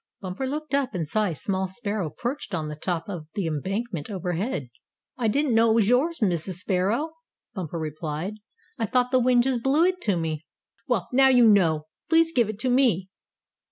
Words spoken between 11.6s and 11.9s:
it now.